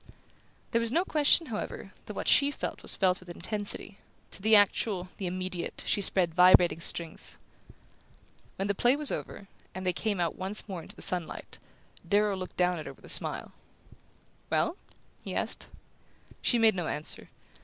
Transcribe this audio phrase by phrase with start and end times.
[0.71, 3.99] There was no question, however, that what she felt was felt with intensity:
[4.31, 7.37] to the actual, the immediate, she spread vibrating strings.
[8.55, 11.59] When the play was over, and they came out once more into the sunlight,
[12.09, 13.51] Darrow looked down at her with a smile.
[14.49, 14.75] "Well?"
[15.23, 15.67] he asked.
[16.41, 17.29] She made no answer.